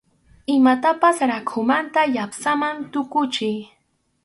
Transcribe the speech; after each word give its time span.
Imatapas 0.57 1.17
rakhumanta 1.31 2.01
llapsaman 2.13 2.75
tukuchiy. 2.91 3.57